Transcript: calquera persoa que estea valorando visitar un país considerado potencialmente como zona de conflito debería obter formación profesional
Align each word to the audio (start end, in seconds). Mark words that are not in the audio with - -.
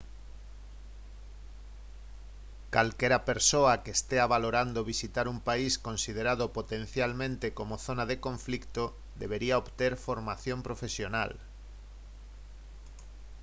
calquera 2.75 3.19
persoa 3.29 3.73
que 3.83 3.91
estea 3.97 4.25
valorando 4.35 4.87
visitar 4.93 5.25
un 5.33 5.39
país 5.49 5.73
considerado 5.87 6.45
potencialmente 6.59 7.47
como 7.57 7.81
zona 7.85 8.05
de 8.07 8.17
conflito 8.27 8.83
debería 9.23 9.59
obter 9.63 9.91
formación 10.07 10.59
profesional 10.67 11.31